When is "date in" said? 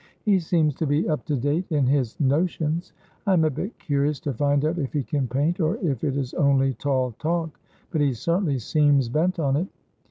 1.35-1.85